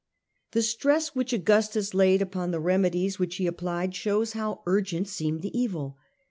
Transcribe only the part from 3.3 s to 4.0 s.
he applied